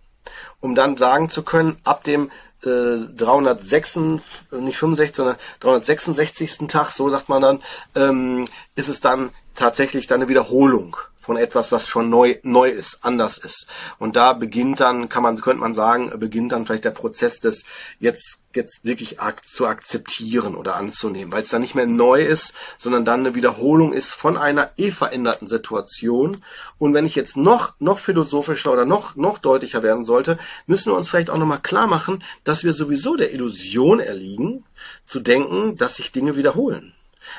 [0.60, 2.30] um dann sagen zu können, ab dem
[2.62, 6.68] 306, äh, nicht 65, sondern 366.
[6.68, 7.62] Tag, so sagt man dann,
[7.94, 10.96] ähm, ist es dann tatsächlich dann eine Wiederholung
[11.28, 13.66] von etwas, was schon neu, neu ist, anders ist.
[13.98, 17.64] Und da beginnt dann, kann man, könnte man sagen, beginnt dann vielleicht der Prozess des
[18.00, 22.54] jetzt, jetzt wirklich ak zu akzeptieren oder anzunehmen, weil es dann nicht mehr neu ist,
[22.78, 26.42] sondern dann eine Wiederholung ist von einer eh veränderten Situation.
[26.78, 30.96] Und wenn ich jetzt noch, noch philosophischer oder noch, noch deutlicher werden sollte, müssen wir
[30.96, 34.64] uns vielleicht auch nochmal klar machen, dass wir sowieso der Illusion erliegen,
[35.06, 36.94] zu denken, dass sich Dinge wiederholen.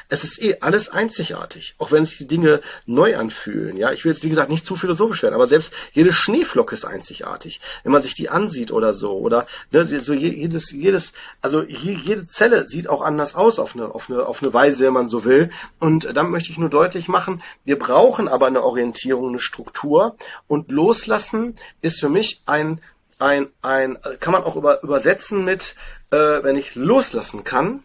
[0.08, 3.78] Es ist eh alles einzigartig, auch wenn sich die Dinge neu anfühlen.
[3.78, 6.86] Ja, ich will jetzt wie gesagt nicht zu philosophisch werden, aber selbst jede Schneeflocke ist
[6.86, 12.28] einzigartig, wenn man sich die ansieht oder so oder ne, so jedes jedes also jede
[12.28, 15.26] Zelle sieht auch anders aus auf eine auf eine auf eine Weise, wenn man so
[15.26, 15.50] will.
[15.80, 20.16] Und dann möchte ich nur deutlich machen, wir brauchen aber eine Orientierung, eine Struktur
[20.48, 22.82] und loslassen ist für mich ein
[23.20, 25.76] ein ein kann man auch über, übersetzen mit
[26.12, 27.84] äh, wenn ich loslassen kann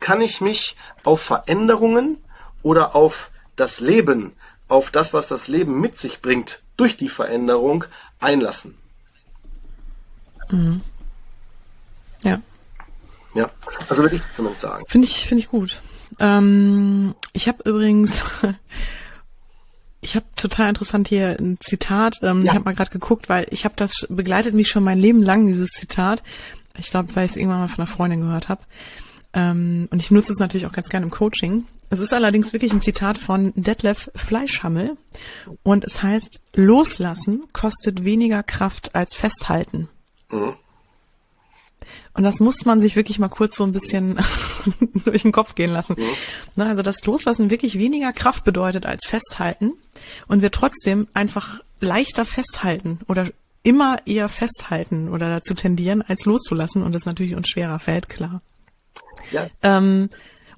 [0.00, 2.18] kann ich mich auf Veränderungen
[2.62, 4.32] oder auf das Leben,
[4.68, 7.84] auf das, was das Leben mit sich bringt, durch die Veränderung
[8.20, 8.74] einlassen.
[10.50, 10.80] Mhm.
[12.22, 12.40] Ja.
[13.34, 13.50] Ja,
[13.88, 14.84] also würde ich zumindest sagen.
[14.88, 15.82] Finde ich, finde ich gut.
[16.18, 18.22] Ähm, ich habe übrigens,
[20.00, 22.16] ich habe total interessant hier ein Zitat.
[22.22, 22.52] Ähm, ja.
[22.52, 25.46] Ich habe mal gerade geguckt, weil ich habe das begleitet mich schon mein Leben lang
[25.46, 26.22] dieses Zitat.
[26.78, 28.62] Ich glaube, weil ich es irgendwann mal von einer Freundin gehört habe.
[29.36, 31.66] Ähm, und ich nutze es natürlich auch ganz gerne im Coaching.
[31.90, 34.96] Es ist allerdings wirklich ein Zitat von Detlef Fleischhammel
[35.62, 39.88] und es heißt, loslassen kostet weniger Kraft als festhalten.
[40.30, 40.54] Mhm.
[42.14, 44.18] Und das muss man sich wirklich mal kurz so ein bisschen
[45.04, 45.96] durch den Kopf gehen lassen.
[45.98, 46.62] Mhm.
[46.62, 49.74] also das Loslassen wirklich weniger Kraft bedeutet als festhalten
[50.26, 53.28] und wir trotzdem einfach leichter festhalten oder
[53.62, 58.40] immer eher festhalten oder dazu tendieren, als loszulassen und das natürlich uns schwerer fällt, klar.
[59.32, 59.46] Ja.
[59.62, 60.08] Ähm,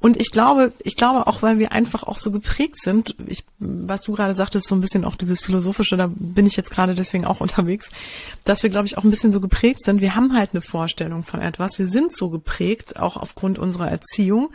[0.00, 4.02] und ich glaube, ich glaube auch, weil wir einfach auch so geprägt sind, ich, was
[4.02, 7.24] du gerade sagtest, so ein bisschen auch dieses Philosophische, da bin ich jetzt gerade deswegen
[7.24, 7.90] auch unterwegs,
[8.44, 10.00] dass wir, glaube ich, auch ein bisschen so geprägt sind.
[10.00, 11.78] Wir haben halt eine Vorstellung von etwas.
[11.78, 14.50] Wir sind so geprägt, auch aufgrund unserer Erziehung,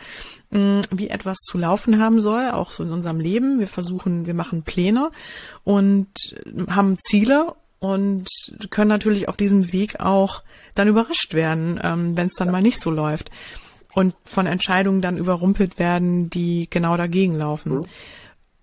[0.51, 3.59] wie etwas zu laufen haben soll, auch so in unserem Leben.
[3.59, 5.09] Wir versuchen, wir machen Pläne
[5.63, 6.09] und
[6.69, 8.27] haben Ziele und
[8.69, 10.43] können natürlich auf diesem Weg auch
[10.75, 13.31] dann überrascht werden, ähm, wenn es dann mal nicht so läuft
[13.93, 17.79] und von Entscheidungen dann überrumpelt werden, die genau dagegen laufen.
[17.79, 17.85] Mhm.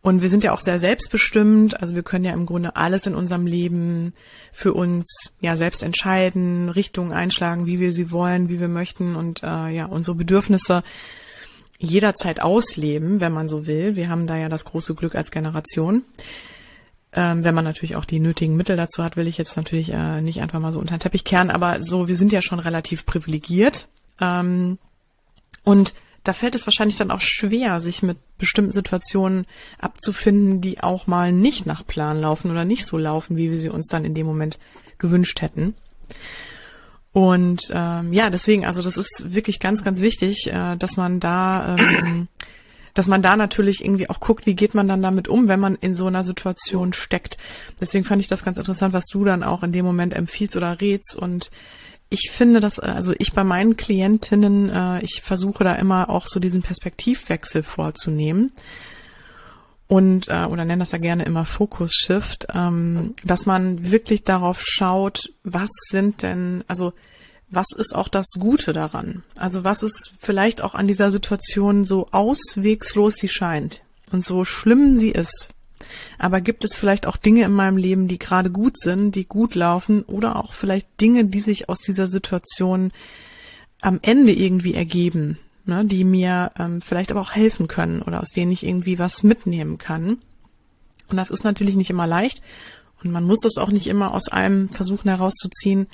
[0.02, 3.14] Und wir sind ja auch sehr selbstbestimmt, also wir können ja im Grunde alles in
[3.14, 4.14] unserem Leben
[4.50, 9.42] für uns ja selbst entscheiden, Richtungen einschlagen, wie wir sie wollen, wie wir möchten und
[9.42, 10.82] äh, ja unsere Bedürfnisse
[11.78, 13.94] jederzeit ausleben, wenn man so will.
[13.94, 16.02] Wir haben da ja das große Glück als Generation.
[17.12, 20.22] Ähm, wenn man natürlich auch die nötigen Mittel dazu hat, will ich jetzt natürlich äh,
[20.22, 23.04] nicht einfach mal so unter den Teppich kehren, aber so, wir sind ja schon relativ
[23.04, 23.88] privilegiert.
[24.20, 24.78] Ähm,
[25.64, 25.94] und
[26.24, 29.46] da fällt es wahrscheinlich dann auch schwer, sich mit bestimmten Situationen
[29.78, 33.70] abzufinden, die auch mal nicht nach Plan laufen oder nicht so laufen, wie wir sie
[33.70, 34.58] uns dann in dem Moment
[34.98, 35.74] gewünscht hätten.
[37.12, 41.76] Und ähm, ja, deswegen, also das ist wirklich ganz, ganz wichtig, äh, dass man da,
[41.76, 42.28] ähm,
[42.94, 45.74] dass man da natürlich irgendwie auch guckt, wie geht man dann damit um, wenn man
[45.74, 47.36] in so einer Situation steckt.
[47.80, 50.80] Deswegen fand ich das ganz interessant, was du dann auch in dem Moment empfiehlst oder
[50.80, 51.16] rätst.
[51.16, 51.50] Und
[52.10, 56.40] ich finde das, also ich bei meinen Klientinnen, äh, ich versuche da immer auch so
[56.40, 58.52] diesen Perspektivwechsel vorzunehmen
[59.86, 64.60] und äh, oder nenne das ja gerne immer Focus Shift, ähm, dass man wirklich darauf
[64.60, 66.92] schaut, was sind denn, also
[67.48, 69.22] was ist auch das Gute daran?
[69.36, 74.96] Also was ist vielleicht auch an dieser Situation so auswegslos sie scheint und so schlimm
[74.96, 75.48] sie ist?
[76.18, 79.54] Aber gibt es vielleicht auch Dinge in meinem Leben, die gerade gut sind, die gut
[79.54, 82.92] laufen oder auch vielleicht Dinge, die sich aus dieser Situation
[83.80, 85.38] am Ende irgendwie ergeben?
[85.70, 89.22] ne, die mir ähm, vielleicht aber auch helfen können oder aus denen ich irgendwie was
[89.22, 90.18] mitnehmen kann.
[91.08, 92.42] Und das ist natürlich nicht immer leicht
[93.02, 95.86] und man muss das auch nicht immer aus einem versuchen herauszuziehen.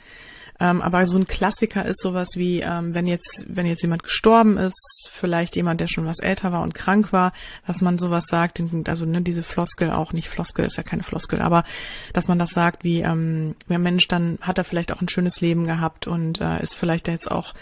[0.59, 4.57] Ähm, aber so ein Klassiker ist sowas wie, ähm, wenn jetzt, wenn jetzt jemand gestorben
[4.57, 7.33] ist, vielleicht jemand, der schon was älter war und krank war,
[7.67, 11.41] dass man sowas sagt, also ne, diese Floskel auch nicht, Floskel ist ja keine Floskel,
[11.43, 11.65] aber
[12.13, 15.41] dass man das sagt wie, ähm, der Mensch, dann hat er vielleicht auch ein schönes
[15.41, 17.55] Leben gehabt und äh, ist vielleicht jetzt auch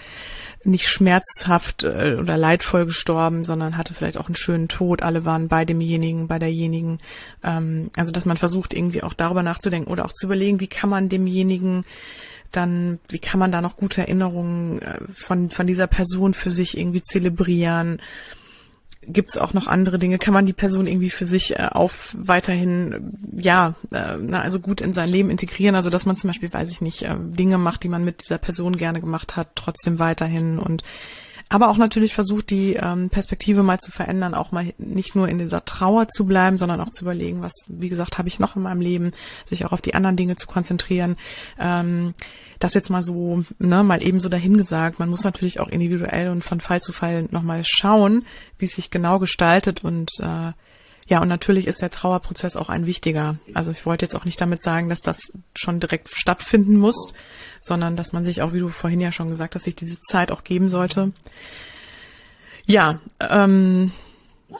[0.65, 5.03] nicht schmerzhaft äh, oder leidvoll gestorben, sondern hatte vielleicht auch einen schönen Tod.
[5.03, 6.99] Alle waren bei demjenigen, bei derjenigen.
[7.43, 10.91] Ähm, also dass man versucht irgendwie auch darüber nachzudenken oder auch zu überlegen, wie kann
[10.91, 11.85] man demjenigen
[12.57, 16.77] dann, wie kann man da noch gute Erinnerungen äh, von von dieser Person für sich
[16.79, 18.01] irgendwie zelebrieren?
[19.07, 20.19] gibt es auch noch andere Dinge?
[20.19, 24.81] Kann man die Person irgendwie für sich äh, auf weiterhin, ja, äh, na, also gut
[24.81, 25.75] in sein Leben integrieren?
[25.75, 28.77] Also, dass man zum Beispiel, weiß ich nicht, Dinge macht, die man mit dieser Person
[28.77, 30.83] gerne gemacht hat, trotzdem weiterhin und
[31.49, 35.39] aber auch natürlich versucht, die ähm, Perspektive mal zu verändern, auch mal nicht nur in
[35.39, 38.63] dieser Trauer zu bleiben, sondern auch zu überlegen, was, wie gesagt, habe ich noch in
[38.63, 39.13] meinem Leben,
[39.45, 41.17] sich auch auf die anderen Dinge zu konzentrieren.
[41.59, 42.15] Ähm,
[42.59, 44.99] das jetzt mal so, ne, mal eben so dahingesagt.
[44.99, 48.25] Man muss natürlich auch individuell und von Fall zu Fall nochmal schauen,
[48.59, 50.53] wie es sich genau gestaltet und äh,
[51.07, 53.37] ja, und natürlich ist der Trauerprozess auch ein wichtiger.
[53.53, 55.19] Also ich wollte jetzt auch nicht damit sagen, dass das
[55.55, 57.13] schon direkt stattfinden muss,
[57.61, 60.33] sondern dass man sich auch, wie du vorhin ja schon gesagt hast, sich diese Zeit
[60.33, 61.13] auch geben sollte.
[62.67, 63.93] Ja, ähm,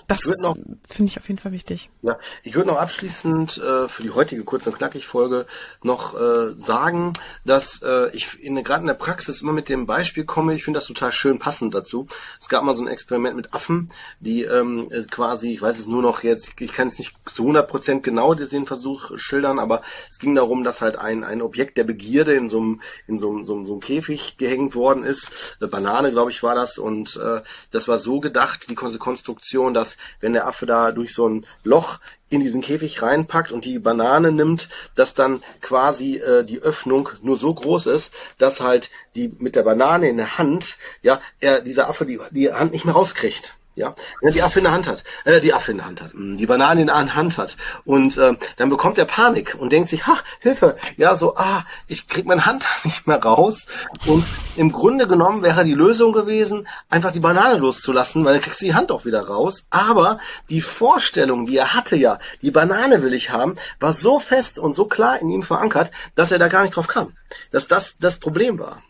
[0.07, 1.91] das finde ich auf jeden Fall wichtig.
[2.03, 5.47] Ja, ich würde noch abschließend äh, für die heutige kurz und knackig Folge
[5.83, 10.55] noch äh, sagen, dass äh, ich gerade in der Praxis immer mit dem Beispiel komme.
[10.55, 12.07] Ich finde das total schön passend dazu.
[12.41, 16.03] Es gab mal so ein Experiment mit Affen, die ähm, quasi, ich weiß es nur
[16.03, 20.19] noch jetzt, ich kann es nicht zu 100 Prozent genau den Versuch schildern, aber es
[20.19, 23.45] ging darum, dass halt ein ein Objekt der Begierde in so einem in so einem,
[23.45, 25.57] so einem, so einem Käfig gehängt worden ist.
[25.61, 29.84] Eine Banane, glaube ich, war das und äh, das war so gedacht, die Konstruktion, dass
[29.85, 33.79] dass wenn der Affe da durch so ein Loch in diesen Käfig reinpackt und die
[33.79, 39.33] Banane nimmt, dass dann quasi äh, die Öffnung nur so groß ist, dass halt die
[39.39, 42.95] mit der Banane in der Hand, ja, er dieser Affe die, die Hand nicht mehr
[42.95, 43.55] rauskriegt.
[43.77, 46.01] Ja, wenn er die Affe in der Hand hat, äh, die Affe in der Hand
[46.01, 47.57] hat, hm, die Banane in der Hand hat.
[47.85, 52.07] Und äh, dann bekommt er Panik und denkt sich, ha, Hilfe, ja, so, ah, ich
[52.07, 53.67] krieg meine Hand nicht mehr raus.
[54.07, 58.61] Und im Grunde genommen wäre die Lösung gewesen, einfach die Banane loszulassen, weil dann kriegst
[58.61, 60.19] du die Hand auch wieder raus, aber
[60.51, 64.75] die Vorstellung, die er hatte ja, die Banane will ich haben, war so fest und
[64.75, 67.17] so klar in ihm verankert, dass er da gar nicht drauf kam,
[67.51, 68.83] dass das das Problem war.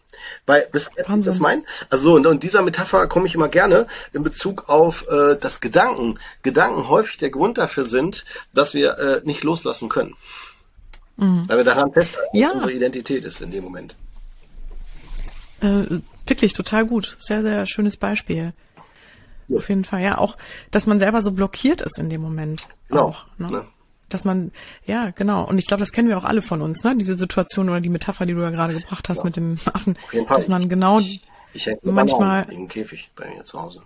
[0.46, 1.64] Weil, das, das mein?
[1.90, 6.18] Also, und, und dieser Metapher komme ich immer gerne in Bezug auf äh, das Gedanken.
[6.42, 10.14] Gedanken häufig der Grund dafür sind, dass wir äh, nicht loslassen können.
[11.16, 11.48] Mhm.
[11.48, 12.50] Weil wir daran festhalten, ja.
[12.50, 13.96] unsere Identität ist in dem Moment.
[15.60, 17.16] Äh, wirklich total gut.
[17.20, 18.52] Sehr, sehr schönes Beispiel.
[19.48, 19.58] Ja.
[19.58, 20.02] Auf jeden Fall.
[20.02, 20.36] Ja, auch,
[20.70, 22.66] dass man selber so blockiert ist in dem Moment.
[22.88, 23.08] Genau.
[23.08, 23.66] Auch, ne?
[24.14, 24.52] Dass man,
[24.86, 25.44] ja, genau.
[25.44, 26.94] Und ich glaube, das kennen wir auch alle von uns, ne?
[26.94, 29.24] Diese Situation oder die Metapher, die du ja gerade gebracht hast ja.
[29.24, 29.98] mit dem Affen.
[30.04, 30.36] Auf jeden Fall.
[30.36, 33.82] Dass man genau ich, ich manchmal im Käfig bei mir zu Hause.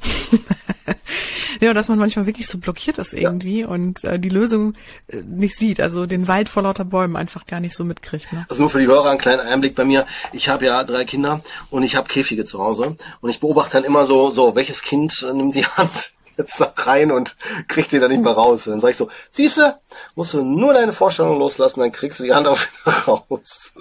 [1.60, 3.68] ja, dass man manchmal wirklich so blockiert ist irgendwie ja.
[3.68, 4.74] und äh, die Lösung
[5.08, 8.32] äh, nicht sieht, also den Wald vor lauter Bäumen einfach gar nicht so mitkriegt.
[8.32, 8.46] Ne?
[8.48, 10.06] Also nur für die Hörer ein kleiner Einblick bei mir.
[10.32, 13.84] Ich habe ja drei Kinder und ich habe Käfige zu Hause und ich beobachte dann
[13.84, 18.08] immer so, so welches Kind nimmt die Hand jetzt da rein und kriegt den da
[18.08, 18.66] nicht mehr raus.
[18.66, 19.80] Und dann sag ich so, siehste,
[20.14, 22.46] musst du nur deine Vorstellung loslassen, dann kriegst du die Hand
[22.84, 23.74] wieder raus.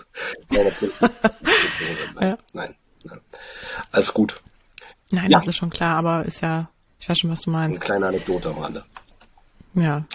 [0.49, 0.71] nein,
[2.19, 2.37] ja.
[2.53, 3.21] nein, nein,
[3.91, 4.41] Alles gut.
[5.11, 5.39] Nein, ja.
[5.39, 7.77] das ist schon klar, aber ist ja, ich weiß schon, was du meinst.
[7.77, 8.83] Eine kleine Anekdote am Rande.
[9.77, 10.05] Ja.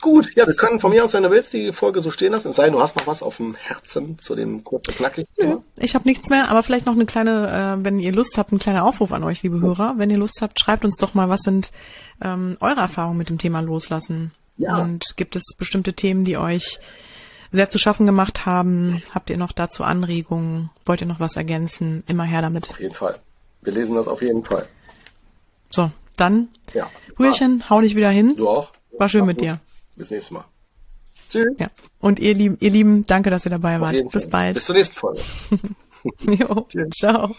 [0.00, 2.50] Gut, ja, wir können von mir aus, wenn du willst, die Folge so stehen lassen.
[2.50, 5.26] Es sei denn, du hast noch was auf dem Herzen zu dem kurzen knackig.
[5.38, 8.52] Nö, ich habe nichts mehr, aber vielleicht noch eine kleine, äh, wenn ihr Lust habt,
[8.52, 9.94] ein kleiner Aufruf an euch, liebe Hörer.
[9.96, 11.70] Wenn ihr Lust habt, schreibt uns doch mal, was sind
[12.20, 14.32] ähm, eure Erfahrungen mit dem Thema Loslassen?
[14.56, 14.78] Ja.
[14.78, 16.80] Und gibt es bestimmte Themen, die euch
[17.50, 19.02] sehr zu schaffen gemacht haben?
[19.12, 20.70] Habt ihr noch dazu Anregungen?
[20.84, 22.02] Wollt ihr noch was ergänzen?
[22.06, 22.68] Immer her damit.
[22.70, 23.16] Auf jeden Fall.
[23.62, 24.66] Wir lesen das auf jeden Fall.
[25.70, 26.88] So, dann, ja.
[27.16, 28.34] Brüderchen, hau dich wieder hin.
[28.36, 28.72] Du auch.
[28.98, 29.60] War schön mit dir.
[29.96, 30.44] Bis nächstes Mal.
[31.30, 31.58] Tschüss.
[31.58, 31.70] Ja.
[32.00, 33.94] Und ihr Lieben, ihr Lieben, danke, dass ihr dabei wart.
[34.10, 34.30] Bis Fall.
[34.30, 34.54] bald.
[34.54, 35.20] Bis zur nächsten Folge.
[36.20, 36.90] jo, Tschüss.
[36.90, 37.34] ciao.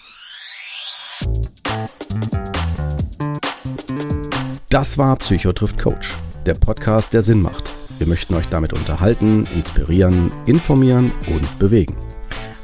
[4.69, 6.13] Das war Psycho trifft Coach,
[6.45, 7.71] der Podcast, der Sinn macht.
[7.97, 11.95] Wir möchten euch damit unterhalten, inspirieren, informieren und bewegen.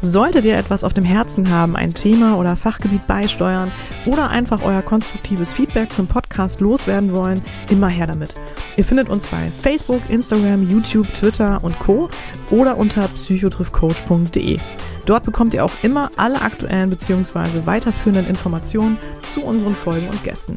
[0.03, 3.71] Solltet ihr etwas auf dem Herzen haben, ein Thema oder Fachgebiet beisteuern
[4.07, 8.33] oder einfach euer konstruktives Feedback zum Podcast loswerden wollen, immer her damit.
[8.77, 12.09] Ihr findet uns bei Facebook, Instagram, YouTube, Twitter und Co.
[12.49, 14.57] oder unter psychotriffcoach.de.
[15.05, 17.65] Dort bekommt ihr auch immer alle aktuellen bzw.
[17.65, 20.55] weiterführenden Informationen zu unseren Folgen und Gästen.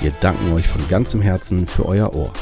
[0.00, 2.32] Wir danken euch von ganzem Herzen für euer Ohr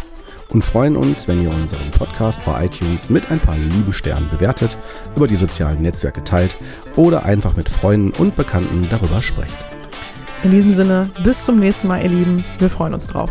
[0.51, 4.77] und freuen uns, wenn ihr unseren Podcast bei iTunes mit ein paar lieben Sternen bewertet,
[5.17, 6.57] über die sozialen Netzwerke teilt
[6.97, 9.55] oder einfach mit Freunden und Bekannten darüber sprecht.
[10.45, 12.45] In diesem Sinne, bis zum nächsten Mal, ihr Lieben.
[12.59, 13.31] Wir freuen uns drauf.